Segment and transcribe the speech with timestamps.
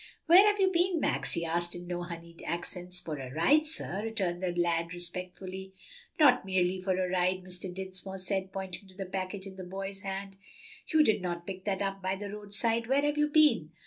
[0.25, 2.99] "Where have you been, Max?" he asked, in no honeyed accents.
[2.99, 5.73] "For a ride, sir," returned the lad respectfully.
[6.19, 7.71] "Not merely for a ride," Mr.
[7.71, 10.37] Dinsmore said, pointing to the package in the boy's hand;
[10.87, 12.87] "you did not pick that up by the roadside.
[12.87, 13.69] Where have you been?"